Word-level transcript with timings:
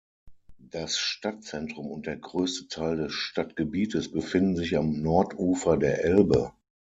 Das 0.71 0.97
Stadtzentrum 0.97 1.91
und 1.91 2.07
der 2.07 2.17
größte 2.17 2.67
Teil 2.67 2.97
des 2.97 3.13
Stadtgebietes 3.13 4.11
befinden 4.11 4.55
sich 4.55 4.75
am 4.75 4.99
Nordufer 5.03 5.77
der 5.77 6.03
Elbe. 6.03 6.53